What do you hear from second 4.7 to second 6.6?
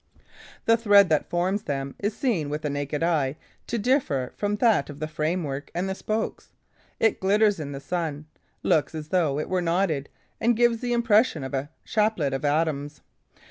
of the framework and the spokes.